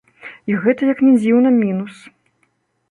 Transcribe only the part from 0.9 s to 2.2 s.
як ні дзіўна, мінус.